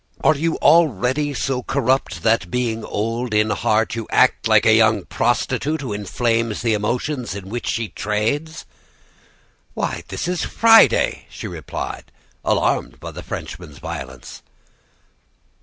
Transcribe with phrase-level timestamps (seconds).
[0.23, 5.05] Are you already so corrupt that, being old in heart, you act like a young
[5.05, 8.65] prostitute who inflames the emotions in which she trades?'
[9.75, 12.11] "'Why, this is Friday,' she replied,
[12.43, 14.41] alarmed by the Frenchman's violence.